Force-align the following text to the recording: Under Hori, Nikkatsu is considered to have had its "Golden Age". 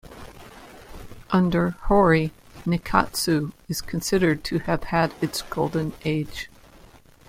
Under 1.29 1.75
Hori, 1.83 2.31
Nikkatsu 2.65 3.51
is 3.69 3.81
considered 3.81 4.43
to 4.45 4.57
have 4.57 4.85
had 4.85 5.13
its 5.21 5.43
"Golden 5.43 5.93
Age". 6.03 6.49